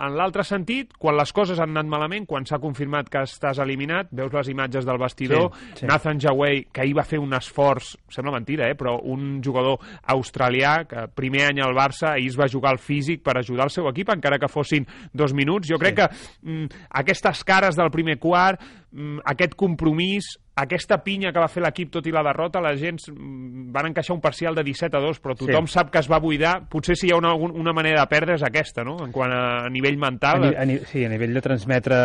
en 0.00 0.14
l'altre 0.16 0.40
sentit, 0.48 0.94
quan 0.96 1.12
les 1.18 1.28
coses 1.36 1.58
han 1.60 1.74
anat 1.74 1.90
malament, 1.92 2.24
quan 2.24 2.46
s'ha 2.48 2.56
confirmat 2.58 3.10
que 3.12 3.20
estàs 3.28 3.58
eliminat, 3.60 4.08
veus 4.16 4.32
les 4.32 4.48
imatges 4.48 4.86
del 4.88 4.96
vestidor, 4.96 5.50
Sí, 5.74 5.82
sí. 5.82 5.86
Nathan 5.90 6.18
Jaway, 6.24 6.62
que 6.72 6.80
ahir 6.80 6.94
va 6.96 7.04
fer 7.04 7.18
un 7.20 7.34
esforç, 7.36 7.90
sembla 8.08 8.32
mentira, 8.32 8.70
eh, 8.70 8.74
però 8.74 8.94
un 9.04 9.42
jugador 9.44 9.76
australià, 10.08 10.86
que 10.88 11.04
primer 11.14 11.50
any 11.50 11.60
al 11.60 11.74
Barça, 11.76 12.14
ahir 12.14 12.30
es 12.32 12.38
va 12.40 12.48
jugar 12.48 12.72
al 12.72 12.80
físic 12.80 13.22
per 13.22 13.36
ajudar 13.38 13.66
el 13.68 13.74
seu 13.74 13.88
equip, 13.90 14.08
encara 14.14 14.38
que 14.40 14.48
fossin 14.48 14.86
dos 15.12 15.34
minuts. 15.34 15.68
Jo 15.68 15.76
crec 15.78 15.92
Sí. 15.92 16.00
que 16.00 16.48
mm, 16.48 16.66
aquestes 17.02 17.44
cares 17.44 17.76
del 17.76 17.90
primer 17.90 18.18
quart, 18.18 18.58
mm, 18.92 19.18
aquest 19.24 19.54
compromís, 19.54 20.38
aquesta 20.54 20.98
pinya 21.02 21.30
que 21.32 21.40
va 21.40 21.48
fer 21.48 21.62
l'equip 21.64 21.88
tot 21.94 22.06
i 22.06 22.12
la 22.12 22.20
derrota, 22.22 22.60
la 22.60 22.74
gent 22.76 22.98
mm, 23.08 23.70
van 23.72 23.86
encaixar 23.88 24.12
un 24.14 24.20
parcial 24.20 24.54
de 24.54 24.62
17 24.66 24.96
a 24.96 25.00
2, 25.00 25.20
però 25.24 25.34
tothom 25.34 25.66
Sí. 25.66 25.72
sap 25.72 25.90
que 25.90 25.98
es 26.02 26.10
va 26.12 26.18
buidar. 26.20 26.68
Potser 26.68 26.96
si 26.96 27.06
hi 27.08 27.12
ha 27.12 27.16
una, 27.16 27.32
una 27.34 27.72
manera 27.72 28.02
de 28.02 28.06
perdre 28.10 28.34
és 28.36 28.42
aquesta, 28.44 28.84
no?, 28.84 28.98
en 29.06 29.12
quant 29.12 29.32
a, 29.32 29.64
a 29.64 29.70
nivell 29.72 29.96
A, 29.96 30.02
mental. 30.10 30.40
ni, 30.44 30.54
a, 30.54 30.64
ni, 30.68 30.76
sí, 30.90 31.04
a 31.04 31.08
nivell 31.08 31.32
de 31.32 31.40
transmetre... 31.40 31.96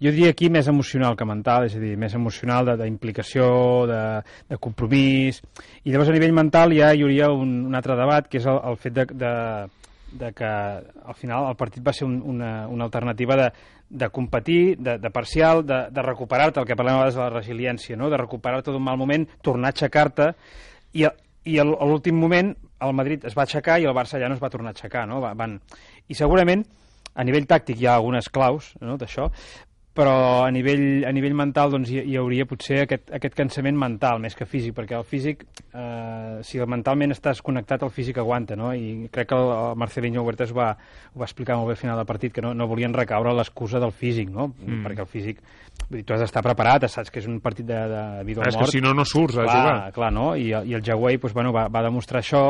Jo 0.00 0.10
diria 0.12 0.30
aquí 0.34 0.50
més 0.52 0.66
emocional 0.68 1.14
que 1.16 1.24
mental, 1.24 1.64
és 1.70 1.76
a 1.76 1.80
dir, 1.80 1.94
més 1.96 2.12
emocional 2.14 2.66
de- 2.68 2.76
d'implicació, 2.82 3.86
de, 3.88 4.00
de 4.48 4.58
compromís... 4.60 5.42
I 5.84 5.92
llavors 5.92 6.10
a 6.10 6.16
nivell 6.16 6.34
mental 6.36 6.72
ja 6.76 6.92
hi 6.94 7.04
hauria 7.04 7.30
un, 7.32 7.66
un 7.70 7.74
altre 7.78 7.96
debat, 7.96 8.26
que 8.28 8.40
és 8.40 8.46
el, 8.48 8.58
el 8.72 8.76
fet 8.80 8.92
de, 8.96 9.06
de, 9.12 9.32
de 10.18 10.32
que 10.32 10.44
al 10.46 11.14
final 11.14 11.48
el 11.50 11.56
partit 11.56 11.84
va 11.86 11.92
ser 11.92 12.06
un, 12.08 12.20
una, 12.22 12.66
una 12.68 12.84
alternativa 12.84 13.36
de, 13.36 13.50
de 13.90 14.08
competir, 14.10 14.76
de, 14.78 14.98
de 14.98 15.10
parcial, 15.10 15.64
de, 15.66 15.86
de 15.90 16.02
recuperar-te, 16.02 16.60
el 16.60 16.66
que 16.66 16.76
parlem 16.76 16.94
a 16.96 17.02
vegades 17.04 17.14
de 17.18 17.22
la 17.24 17.30
resiliència, 17.34 17.96
no? 17.96 18.10
de 18.10 18.16
recuperar-te 18.20 18.72
d'un 18.74 18.82
mal 18.82 18.98
moment, 18.98 19.26
tornar 19.42 19.70
a 19.70 19.76
aixecar-te, 19.76 20.32
i, 20.96 21.06
i 21.46 21.58
a 21.62 21.64
l'últim 21.68 22.16
moment 22.18 22.54
el 22.82 22.92
Madrid 22.92 23.22
es 23.24 23.36
va 23.36 23.44
aixecar 23.46 23.78
i 23.80 23.86
el 23.88 23.94
Barça 23.96 24.18
ja 24.20 24.28
no 24.28 24.34
es 24.36 24.42
va 24.42 24.50
tornar 24.52 24.72
a 24.72 24.76
aixecar, 24.76 25.06
no? 25.08 25.20
Va- 25.24 25.34
Van... 25.38 25.60
I 26.08 26.14
segurament, 26.18 26.64
a 27.16 27.24
nivell 27.24 27.46
tàctic 27.48 27.78
hi 27.80 27.86
ha 27.88 27.94
algunes 27.96 28.28
claus 28.28 28.74
no, 28.84 28.98
d'això, 29.00 29.30
però 29.96 30.44
a 30.44 30.50
nivell, 30.52 31.04
a 31.08 31.12
nivell 31.14 31.34
mental 31.36 31.72
doncs, 31.72 31.90
hi, 31.90 32.02
hi 32.12 32.16
hauria 32.20 32.46
potser 32.48 32.82
aquest, 32.84 33.08
aquest 33.16 33.36
cansament 33.38 33.78
mental 33.80 34.20
més 34.22 34.36
que 34.36 34.46
físic, 34.48 34.74
perquè 34.76 34.96
el 34.98 35.06
físic, 35.08 35.46
eh, 35.72 36.38
si 36.46 36.60
mentalment 36.68 37.14
estàs 37.14 37.40
connectat, 37.44 37.84
el 37.86 37.92
físic 37.94 38.20
aguanta, 38.20 38.58
no? 38.58 38.72
I 38.76 39.08
crec 39.12 39.30
que 39.30 39.38
el, 39.38 39.52
el 39.54 39.78
Marcelinho 39.80 40.24
Huertas 40.26 40.52
va, 40.56 40.72
ho 41.14 41.22
va 41.22 41.28
explicar 41.28 41.56
molt 41.56 41.72
bé 41.72 41.76
al 41.76 41.80
final 41.80 42.00
del 42.00 42.08
partit, 42.08 42.34
que 42.36 42.44
no, 42.44 42.52
no 42.54 42.68
volien 42.68 42.94
recaure 42.94 43.34
l'excusa 43.36 43.80
del 43.82 43.94
físic, 43.96 44.30
no? 44.32 44.50
Mm. 44.52 44.82
Perquè 44.86 45.06
el 45.06 45.10
físic, 45.10 45.40
vull 45.86 46.00
dir, 46.00 46.04
tu 46.06 46.16
has 46.16 46.24
d'estar 46.24 46.44
preparat, 46.44 46.88
saps 46.92 47.12
que 47.12 47.22
és 47.22 47.30
un 47.30 47.40
partit 47.44 47.66
de, 47.68 47.80
de 47.92 48.02
vida 48.28 48.42
o 48.42 48.48
És 48.48 48.58
mort. 48.58 48.66
que 48.66 48.76
si 48.76 48.84
no, 48.84 48.92
no 48.96 49.06
surts 49.08 49.40
a 49.40 49.46
clar, 49.46 49.56
jugar. 49.56 49.78
Clar, 49.96 50.12
no? 50.12 50.28
I, 50.36 50.50
i 50.52 50.76
el 50.76 50.84
Jaguai 50.84 51.20
doncs, 51.22 51.36
bueno, 51.36 51.54
va, 51.56 51.66
va 51.72 51.84
demostrar 51.86 52.20
això, 52.24 52.44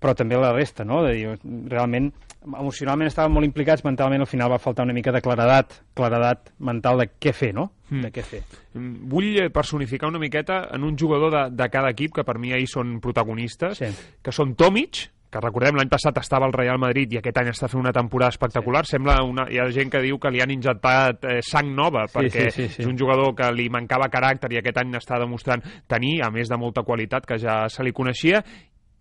però 0.00 0.14
també 0.16 0.38
la 0.40 0.52
resta, 0.56 0.84
no? 0.84 1.02
De 1.04 1.12
dir, 1.14 1.34
realment, 1.68 2.10
emocionalment 2.46 3.10
estaven 3.10 3.34
molt 3.34 3.44
implicats, 3.44 3.84
mentalment 3.84 4.24
al 4.24 4.30
final 4.30 4.50
va 4.50 4.58
faltar 4.58 4.86
una 4.88 4.94
mica 4.96 5.12
de 5.12 5.20
claredat, 5.20 5.74
claredat 5.94 6.50
mental 6.58 7.02
de 7.02 7.10
què 7.20 7.34
fer, 7.36 7.52
no? 7.54 7.70
Mm. 7.90 8.02
De 8.06 8.12
què 8.14 8.24
fer. 8.24 8.42
Vull 8.74 9.30
eh, 9.44 9.50
personificar 9.52 10.08
una 10.08 10.18
miqueta 10.22 10.62
en 10.72 10.84
un 10.88 10.96
jugador 10.98 11.30
de, 11.34 11.46
de 11.62 11.68
cada 11.70 11.90
equip, 11.92 12.14
que 12.16 12.24
per 12.24 12.38
mi 12.38 12.52
ahir 12.56 12.68
són 12.70 12.98
protagonistes, 13.04 13.78
Sí. 13.80 13.92
que 14.22 14.32
són 14.32 14.54
Tomic, 14.56 15.10
que 15.30 15.38
recordem 15.38 15.76
l'any 15.78 15.86
passat 15.86 16.16
estava 16.18 16.42
al 16.48 16.52
Real 16.52 16.78
Madrid 16.82 17.12
i 17.14 17.18
aquest 17.20 17.36
any 17.38 17.52
està 17.52 17.68
fent 17.70 17.78
una 17.84 17.92
temporada 17.94 18.32
espectacular. 18.34 18.82
Sí. 18.84 18.96
Sembla 18.96 19.20
una, 19.22 19.44
hi 19.46 19.60
ha 19.62 19.68
gent 19.70 19.92
que 19.92 20.00
diu 20.02 20.18
que 20.18 20.30
li 20.34 20.40
han 20.42 20.50
injectat 20.50 21.22
eh, 21.22 21.36
sang 21.46 21.70
nova 21.76 22.08
Sí, 22.08 22.16
perquè 22.16 22.48
sí, 22.50 22.64
sí, 22.64 22.68
sí. 22.74 22.82
és 22.82 22.88
un 22.90 22.98
jugador 22.98 23.30
que 23.38 23.46
li 23.54 23.68
mancava 23.70 24.08
caràcter 24.10 24.50
i 24.56 24.58
aquest 24.58 24.80
any 24.82 24.96
està 24.98 25.20
demostrant 25.22 25.62
tenir, 25.86 26.16
a 26.26 26.32
més 26.34 26.50
de 26.50 26.58
molta 26.58 26.82
qualitat 26.82 27.28
que 27.30 27.38
ja 27.38 27.60
se 27.70 27.86
li 27.86 27.92
coneixia 27.94 28.42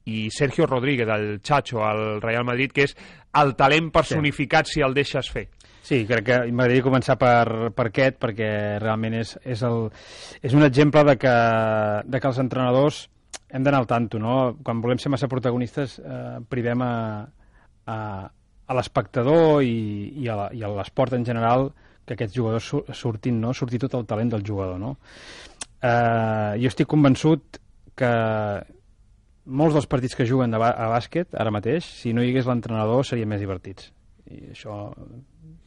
i 0.10 0.28
Sergio 0.34 0.66
Rodríguez, 0.68 1.08
el 1.14 1.40
Chacho, 1.46 1.84
al 1.86 2.22
Real 2.22 2.46
Madrid, 2.48 2.72
que 2.74 2.88
és 2.90 2.96
el 3.40 3.54
talent 3.60 3.92
personificat 3.94 4.68
si 4.70 4.82
el 4.86 4.96
deixes 4.98 5.30
fer. 5.30 5.48
Sí, 5.90 6.04
crec 6.06 6.26
que 6.28 6.38
m'agradaria 6.52 6.86
començar 6.86 7.16
per, 7.18 7.70
per 7.74 7.86
aquest, 7.90 8.18
perquè 8.22 8.50
realment 8.82 9.16
és, 9.22 9.36
és, 9.46 9.62
el, 9.66 9.88
és 10.46 10.54
un 10.54 10.66
exemple 10.68 11.02
de 11.08 11.16
que, 11.18 11.36
de 12.06 12.20
que 12.22 12.30
els 12.30 12.42
entrenadors 12.44 13.06
hem 13.50 13.64
d'anar 13.66 13.80
al 13.82 13.88
tanto, 13.90 14.20
no? 14.22 14.36
Quan 14.66 14.82
volem 14.84 15.00
ser 15.02 15.10
massa 15.10 15.30
protagonistes, 15.32 15.96
eh, 16.04 16.38
privem 16.52 16.84
a, 16.86 16.94
a, 17.90 17.98
a 18.70 18.78
l'espectador 18.78 19.64
i, 19.66 20.14
i 20.22 20.28
a 20.30 20.36
l'esport 20.76 21.16
en 21.18 21.26
general 21.26 21.72
que 22.06 22.14
aquests 22.18 22.36
jugadors 22.38 22.68
su- 22.70 22.84
surtin, 22.94 23.40
no? 23.42 23.56
Surti 23.58 23.80
tot 23.82 23.96
el 23.98 24.06
talent 24.10 24.30
del 24.36 24.46
jugador, 24.46 24.78
no? 24.82 24.96
Eh, 25.82 26.54
jo 26.62 26.70
estic 26.70 26.90
convençut 26.92 27.58
que 27.98 28.12
molts 29.50 29.76
dels 29.76 29.90
partits 29.90 30.16
que 30.16 30.28
juguen 30.30 30.54
de 30.54 30.62
a 30.62 30.90
bàsquet, 30.92 31.34
ara 31.34 31.52
mateix, 31.54 31.88
si 32.02 32.14
no 32.14 32.24
hi 32.24 32.32
hagués 32.32 32.48
l'entrenador, 32.50 33.06
serien 33.06 33.30
més 33.32 33.42
divertits. 33.42 33.92
I 34.30 34.52
això 34.54 34.78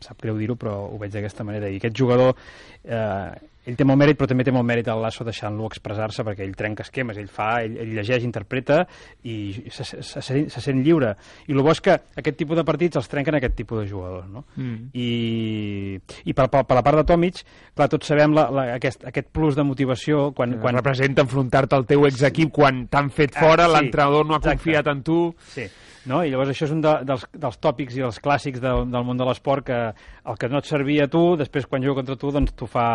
sap 0.03 0.19
greu 0.21 0.37
dir-ho, 0.39 0.57
però 0.59 0.89
ho 0.91 0.99
veig 0.99 1.13
d'aquesta 1.15 1.45
manera. 1.47 1.69
I 1.71 1.77
aquest 1.79 1.95
jugador, 1.95 2.35
eh, 2.83 3.31
ell 3.65 3.77
té 3.79 3.85
molt 3.87 4.01
mèrit, 4.01 4.17
però 4.19 4.27
també 4.27 4.43
té 4.43 4.51
molt 4.51 4.67
mèrit 4.67 4.89
el 4.91 4.99
Lasso 4.99 5.23
deixant-lo 5.23 5.69
expressar-se, 5.71 6.25
perquè 6.27 6.43
ell 6.43 6.57
trenca 6.59 6.83
esquemes, 6.83 7.15
ell 7.23 7.29
fa, 7.31 7.61
ell, 7.63 7.77
ell 7.79 7.93
llegeix, 7.95 8.25
interpreta 8.27 8.81
i 9.23 9.37
se, 9.71 9.85
se, 9.87 10.01
se, 10.03 10.19
sent- 10.27 10.51
se 10.51 10.61
sent 10.65 10.81
lliure. 10.83 11.13
I 11.47 11.55
el 11.55 11.63
bo 11.63 11.71
és 11.71 11.79
que 11.81 11.95
aquest 12.19 12.37
tipus 12.41 12.59
de 12.59 12.65
partits 12.67 12.99
els 12.99 13.07
trenquen 13.13 13.39
aquest 13.39 13.55
tipus 13.61 13.85
de 13.85 13.87
jugadors, 13.93 14.27
no? 14.35 14.43
Mm. 14.57 14.91
I, 14.99 16.01
i 16.27 16.35
per, 16.35 16.49
per, 16.51 16.65
per 16.67 16.81
la 16.81 16.83
part 16.83 16.99
de 16.99 17.07
Tomic, 17.13 17.39
clar, 17.77 17.87
tots 17.93 18.11
sabem 18.11 18.35
la, 18.35 18.49
la, 18.51 18.67
aquest, 18.81 19.07
aquest 19.13 19.31
plus 19.31 19.55
de 19.55 19.63
motivació 19.69 20.33
quan, 20.35 20.57
Quan 20.59 20.65
quan, 20.73 20.81
representa 20.83 21.23
enfrontar-te 21.23 21.79
al 21.79 21.87
teu 21.87 22.09
exequip 22.11 22.51
quan 22.59 22.89
t'han 22.91 23.15
fet 23.15 23.39
fora, 23.39 23.69
Ah, 23.69 23.71
sí, 23.71 23.79
l'entrenador 23.79 24.27
no 24.27 24.35
ha 24.35 24.43
exacte. 24.43 24.59
confiat 24.59 24.91
en 24.97 25.03
tu... 25.07 25.21
Sí, 25.55 25.69
no? 26.11 26.25
i 26.27 26.33
llavors 26.33 26.51
això 26.51 26.67
és 26.67 26.73
un 26.75 26.81
de, 26.83 26.93
dels, 27.07 27.23
dels 27.31 27.59
tòpics 27.63 27.95
i 27.95 28.03
els 28.03 28.17
clàssics 28.19 28.59
del, 28.59 28.89
del 28.91 29.05
món 29.07 29.21
de 29.21 29.27
l'esport 29.29 29.62
que 29.67 29.81
el 29.93 30.39
que 30.39 30.51
no 30.53 30.63
et 30.63 30.69
servia 30.69 31.09
a 31.09 31.13
tu, 31.13 31.25
després 31.41 31.67
quan 31.67 31.85
juga 31.85 32.01
contra 32.03 32.19
tu, 32.21 32.33
doncs 32.35 32.55
t'ho 32.57 32.69
fa 32.71 32.87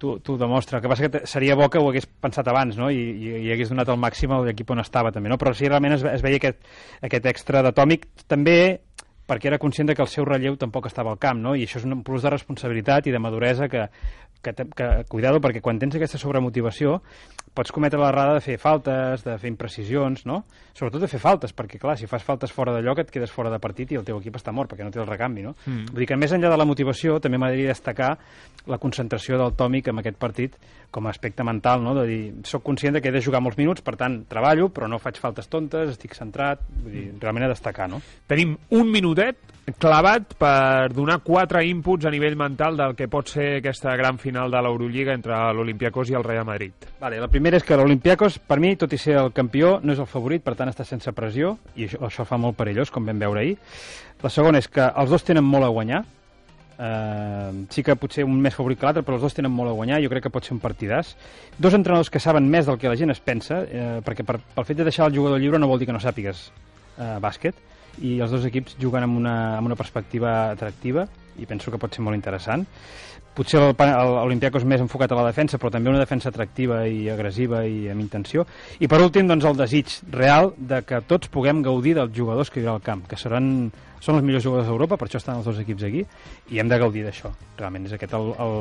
t'ho 0.00 0.36
demostra. 0.40 0.78
El 0.78 0.82
que 0.82 0.88
passa 0.88 1.08
que 1.08 1.26
seria 1.28 1.56
bo 1.58 1.68
que 1.68 1.78
ho 1.78 1.88
hagués 1.90 2.06
pensat 2.08 2.48
abans, 2.48 2.78
no? 2.80 2.88
I, 2.90 3.00
i, 3.12 3.32
i 3.44 3.50
hagués 3.52 3.68
donat 3.68 3.90
el 3.92 3.98
màxim 4.00 4.32
a 4.32 4.40
l'equip 4.46 4.70
on 4.72 4.80
estava, 4.80 5.12
també, 5.12 5.28
no? 5.28 5.36
Però 5.40 5.52
sí, 5.56 5.68
realment 5.68 5.98
es, 5.98 6.04
es 6.08 6.24
veia 6.24 6.40
aquest, 6.40 6.62
aquest 7.04 7.28
extra 7.28 7.60
d'atòmic, 7.66 8.06
també 8.30 8.56
perquè 9.30 9.46
era 9.52 9.60
conscient 9.62 9.86
de 9.92 9.94
que 9.94 10.02
el 10.02 10.10
seu 10.10 10.26
relleu 10.26 10.56
tampoc 10.58 10.90
estava 10.90 11.12
al 11.14 11.20
camp, 11.22 11.38
no? 11.38 11.54
I 11.54 11.62
això 11.68 11.78
és 11.78 11.86
un 11.86 12.02
plus 12.02 12.26
de 12.26 12.32
responsabilitat 12.34 13.06
i 13.06 13.14
de 13.14 13.20
maduresa 13.22 13.68
que, 13.70 13.86
que, 14.42 14.52
te- 14.52 14.66
que 14.74 14.88
cuidado, 15.08 15.38
perquè 15.40 15.62
quan 15.62 15.78
tens 15.78 15.94
aquesta 15.94 16.18
sobremotivació 16.18 16.98
pots 17.54 17.72
cometre 17.74 17.98
l'errada 17.98 18.36
de 18.36 18.42
fer 18.44 18.56
faltes, 18.62 19.24
de 19.26 19.32
fer 19.42 19.50
imprecisions, 19.50 20.22
no? 20.26 20.44
Sobretot 20.74 21.02
de 21.02 21.08
fer 21.10 21.18
faltes, 21.18 21.50
perquè, 21.54 21.80
clar, 21.82 21.96
si 21.98 22.06
fas 22.06 22.22
faltes 22.22 22.52
fora 22.54 22.72
de 22.76 22.82
lloc 22.86 23.00
et 23.02 23.10
quedes 23.10 23.30
fora 23.34 23.50
de 23.50 23.58
partit 23.58 23.90
i 23.90 23.98
el 23.98 24.04
teu 24.06 24.20
equip 24.20 24.36
està 24.38 24.52
mort, 24.54 24.70
perquè 24.70 24.86
no 24.86 24.92
té 24.94 25.00
el 25.02 25.08
recanvi, 25.08 25.42
no? 25.42 25.56
Mm. 25.66 25.88
Vull 25.90 26.04
dir 26.04 26.06
que 26.12 26.18
més 26.18 26.30
enllà 26.36 26.50
de 26.52 26.60
la 26.60 26.66
motivació 26.68 27.18
també 27.20 27.38
m'agradaria 27.42 27.72
destacar 27.74 28.12
la 28.70 28.78
concentració 28.78 29.38
del 29.40 29.56
Tòmic 29.58 29.90
en 29.90 29.98
aquest 29.98 30.18
partit 30.22 30.54
com 30.94 31.06
a 31.06 31.10
aspecte 31.10 31.42
mental, 31.46 31.82
no? 31.82 31.94
De 31.98 32.06
dir, 32.06 32.20
soc 32.46 32.62
conscient 32.66 32.94
de 32.96 33.02
que 33.02 33.10
he 33.10 33.14
de 33.14 33.22
jugar 33.22 33.42
molts 33.42 33.58
minuts, 33.58 33.82
per 33.82 33.96
tant, 33.98 34.20
treballo, 34.30 34.70
però 34.74 34.86
no 34.90 34.98
faig 35.02 35.18
faltes 35.22 35.50
tontes, 35.50 35.90
estic 35.96 36.14
centrat, 36.18 36.62
vull 36.84 36.94
dir, 36.94 37.04
realment 37.20 37.48
a 37.48 37.52
destacar, 37.52 37.90
no? 37.90 38.00
Tenim 38.30 38.56
un 38.78 38.90
minutet 39.20 39.48
clavat 39.78 40.32
per 40.34 40.90
donar 40.90 41.20
quatre 41.22 41.60
inputs 41.68 42.06
a 42.08 42.10
nivell 42.10 42.34
mental 42.34 42.76
del 42.76 42.96
que 42.98 43.06
pot 43.06 43.28
ser 43.28 43.60
aquesta 43.60 43.92
gran 43.94 44.16
final 44.18 44.50
de 44.50 44.58
l'Eurolliga 44.64 45.12
entre 45.14 45.36
l'Olimpiakos 45.54 46.10
i 46.10 46.16
el 46.18 46.24
Real 46.24 46.44
Madrid. 46.44 46.72
Vale, 46.98 47.20
la 47.20 47.28
primera 47.30 47.60
és 47.60 47.62
que 47.62 47.76
l'Olimpiakos, 47.78 48.40
per 48.40 48.58
mi, 48.58 48.72
tot 48.80 48.92
i 48.92 48.98
ser 48.98 49.18
el 49.20 49.30
campió, 49.36 49.76
no 49.84 49.92
és 49.92 50.00
el 50.00 50.08
favorit, 50.10 50.42
per 50.42 50.56
tant 50.58 50.72
està 50.72 50.82
sense 50.88 51.12
pressió, 51.14 51.52
i 51.76 51.86
això, 51.86 52.00
això 52.08 52.26
fa 52.26 52.40
molt 52.40 52.58
perillós, 52.58 52.90
com 52.90 53.06
vam 53.06 53.22
veure 53.22 53.44
ahir. 53.44 53.54
La 54.24 54.32
segona 54.32 54.58
és 54.58 54.66
que 54.66 54.88
els 54.90 55.12
dos 55.12 55.22
tenen 55.28 55.46
molt 55.46 55.68
a 55.68 55.70
guanyar, 55.70 56.02
eh, 56.80 57.64
sí 57.70 57.86
que 57.86 57.94
potser 57.94 58.26
un 58.26 58.42
més 58.42 58.56
favorit 58.58 58.80
que 58.80 58.88
l'altre, 58.88 59.06
però 59.06 59.20
els 59.20 59.28
dos 59.28 59.38
tenen 59.38 59.54
molt 59.54 59.70
a 59.70 59.76
guanyar, 59.78 60.02
jo 60.02 60.10
crec 60.10 60.26
que 60.26 60.34
pot 60.34 60.48
ser 60.48 60.56
un 60.56 60.64
partidàs. 60.64 61.14
Dos 61.58 61.78
entrenadors 61.78 62.10
que 62.10 62.18
saben 62.18 62.50
més 62.50 62.66
del 62.66 62.80
que 62.80 62.90
la 62.90 62.98
gent 62.98 63.14
es 63.14 63.22
pensa, 63.22 63.62
eh, 63.62 63.98
perquè 64.02 64.26
per, 64.26 64.40
pel 64.56 64.66
fet 64.66 64.82
de 64.82 64.90
deixar 64.90 65.06
el 65.06 65.14
jugador 65.14 65.38
lliure 65.38 65.62
no 65.62 65.70
vol 65.70 65.78
dir 65.78 65.86
que 65.86 65.94
no 65.94 66.02
sàpigues 66.02 66.48
eh, 66.98 67.18
bàsquet, 67.22 67.70
i 67.98 68.18
els 68.20 68.32
dos 68.32 68.46
equips 68.48 68.76
juguen 68.80 69.04
amb 69.06 69.18
una, 69.18 69.36
amb 69.58 69.70
una 69.70 69.78
perspectiva 69.78 70.50
atractiva, 70.50 71.06
i 71.40 71.46
penso 71.46 71.70
que 71.70 71.80
pot 71.80 71.94
ser 71.94 72.04
molt 72.04 72.18
interessant. 72.18 72.66
Potser 73.34 73.60
l'Olimpiakos 73.62 74.64
més 74.66 74.82
enfocat 74.82 75.12
a 75.14 75.18
la 75.20 75.28
defensa, 75.28 75.58
però 75.60 75.70
també 75.72 75.90
una 75.92 76.00
defensa 76.02 76.28
atractiva 76.32 76.82
i 76.90 77.06
agressiva 77.08 77.62
i 77.64 77.86
amb 77.88 78.02
intenció. 78.02 78.44
I 78.82 78.88
per 78.90 78.98
últim, 79.04 79.28
doncs, 79.30 79.46
el 79.46 79.60
desig 79.60 79.94
real 80.10 80.50
de 80.58 80.82
que 80.86 80.98
tots 81.08 81.30
puguem 81.32 81.62
gaudir 81.62 81.94
dels 81.96 82.12
jugadors 82.16 82.50
que 82.50 82.60
hi 82.60 82.66
haurà 82.66 82.80
al 82.80 82.84
camp, 82.84 83.06
que 83.08 83.18
seran, 83.20 83.70
són 84.02 84.18
els 84.18 84.26
millors 84.26 84.44
jugadors 84.44 84.68
d'Europa, 84.68 84.98
per 84.98 85.08
això 85.08 85.22
estan 85.22 85.40
els 85.40 85.46
dos 85.46 85.62
equips 85.62 85.86
aquí, 85.86 86.04
i 86.50 86.60
hem 86.60 86.68
de 86.68 86.80
gaudir 86.82 87.06
d'això. 87.06 87.30
Realment 87.60 87.86
és 87.88 87.96
aquest 87.96 88.18
el, 88.18 88.34
el, 88.42 88.58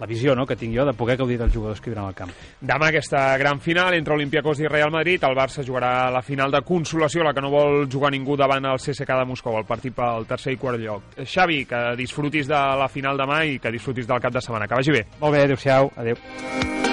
la 0.00 0.06
visió 0.06 0.34
no, 0.34 0.46
que 0.46 0.56
tinc 0.56 0.74
jo 0.76 0.84
de 0.86 0.94
poder 0.96 1.16
gaudir 1.16 1.38
dels 1.40 1.52
jugadors 1.52 1.80
que 1.80 1.90
hi 1.90 1.96
al 1.96 2.14
camp. 2.14 2.32
Demà 2.60 2.90
aquesta 2.90 3.36
gran 3.38 3.60
final 3.60 3.94
entre 3.94 4.14
Olimpiakos 4.14 4.60
i 4.60 4.68
Real 4.68 4.92
Madrid. 4.92 5.22
El 5.24 5.36
Barça 5.36 5.64
jugarà 5.64 6.10
la 6.12 6.22
final 6.22 6.52
de 6.52 6.62
consolació, 6.62 7.24
la 7.24 7.34
que 7.34 7.44
no 7.44 7.50
vol 7.50 7.88
jugar 7.90 8.12
ningú 8.12 8.36
davant 8.36 8.64
el 8.64 8.80
CSKA 8.82 9.20
de 9.22 9.28
Moscou, 9.28 9.56
el 9.58 9.68
partit 9.68 9.94
pel 9.96 10.26
tercer 10.28 10.56
i 10.56 10.60
quart 10.60 10.80
lloc. 10.80 11.16
Xavi, 11.24 11.64
que 11.66 11.84
disfrutis 11.96 12.48
de 12.48 12.62
la 12.82 12.88
final 12.92 13.16
demà 13.16 13.44
i 13.46 13.58
que 13.58 13.72
disfrutis 13.72 14.08
del 14.08 14.20
cap 14.20 14.34
de 14.34 14.44
setmana. 14.44 14.68
Que 14.68 14.82
vagi 14.82 14.98
bé. 15.00 15.06
Molt 15.20 15.36
bé, 15.36 15.46
adeu-siau, 15.48 15.92
adeu. 15.96 16.85